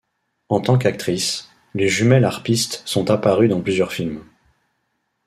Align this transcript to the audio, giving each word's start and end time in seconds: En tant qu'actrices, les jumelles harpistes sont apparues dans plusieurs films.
En 0.49 0.61
tant 0.61 0.79
qu'actrices, 0.79 1.51
les 1.75 1.87
jumelles 1.87 2.25
harpistes 2.25 2.81
sont 2.87 3.11
apparues 3.11 3.49
dans 3.49 3.61
plusieurs 3.61 3.91
films. 3.93 4.25